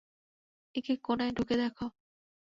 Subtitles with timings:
[0.75, 1.75] এক এক কোনায় ঢুকে দেখ!